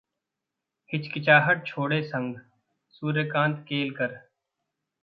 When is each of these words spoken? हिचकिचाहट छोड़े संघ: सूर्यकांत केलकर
हिचकिचाहट 0.91 1.65
छोड़े 1.67 2.01
संघ: 2.03 2.35
सूर्यकांत 2.93 3.55
केलकर 3.67 4.15